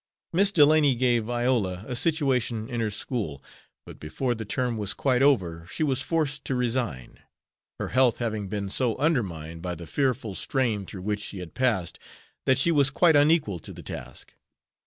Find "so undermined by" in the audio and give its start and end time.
8.71-9.75